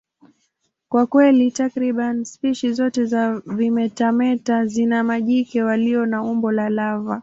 [0.89, 7.19] Kwa kweli, takriban spishi zote za vimetameta zina majike walio na umbo la lava.